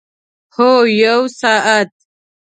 [0.55, 0.69] هو،
[1.01, 1.91] یوه ساعت